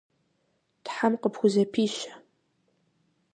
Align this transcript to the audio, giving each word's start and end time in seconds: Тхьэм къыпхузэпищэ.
Тхьэм 0.83 1.13
къыпхузэпищэ. 1.21 2.11